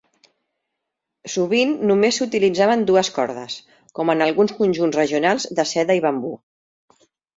[1.33, 3.57] Sovint només s'utilitzaven dues cordes,
[3.99, 6.33] com en alguns conjunts regionals de seda i bambú.